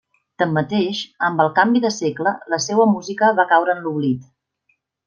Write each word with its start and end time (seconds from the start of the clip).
Tanmateix, 0.43 1.01
amb 1.27 1.43
el 1.45 1.51
canvi 1.61 1.83
de 1.85 1.93
segle, 1.99 2.35
la 2.55 2.61
seua 2.69 2.89
música 2.97 3.33
va 3.43 3.47
caure 3.55 3.79
en 3.79 3.87
l'oblit. 3.87 4.31